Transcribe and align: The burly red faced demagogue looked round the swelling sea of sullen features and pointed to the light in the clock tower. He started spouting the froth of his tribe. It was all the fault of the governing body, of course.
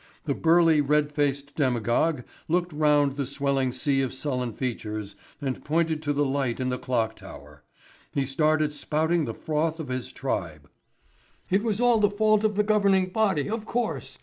The 0.25 0.33
burly 0.33 0.81
red 0.81 1.11
faced 1.11 1.55
demagogue 1.55 2.23
looked 2.47 2.73
round 2.73 3.17
the 3.17 3.25
swelling 3.27 3.71
sea 3.71 4.01
of 4.01 4.15
sullen 4.15 4.51
features 4.51 5.15
and 5.39 5.63
pointed 5.63 6.01
to 6.01 6.11
the 6.11 6.25
light 6.25 6.59
in 6.59 6.69
the 6.69 6.79
clock 6.79 7.15
tower. 7.15 7.61
He 8.11 8.25
started 8.25 8.73
spouting 8.73 9.25
the 9.25 9.35
froth 9.35 9.79
of 9.79 9.89
his 9.89 10.11
tribe. 10.11 10.67
It 11.51 11.61
was 11.61 11.79
all 11.79 11.99
the 11.99 12.09
fault 12.09 12.43
of 12.43 12.55
the 12.55 12.63
governing 12.63 13.09
body, 13.09 13.47
of 13.47 13.67
course. 13.67 14.17